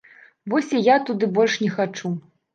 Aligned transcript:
Вось 0.53 0.71
і 0.79 0.81
я 0.87 0.95
туды 1.11 1.31
больш 1.37 1.61
не 1.67 1.71
хачу. 1.77 2.15